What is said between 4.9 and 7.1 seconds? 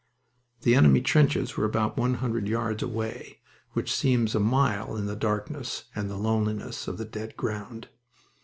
in the darkness and the loneliness of the